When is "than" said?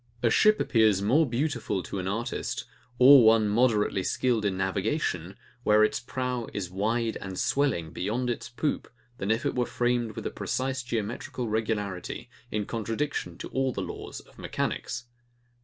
9.19-9.29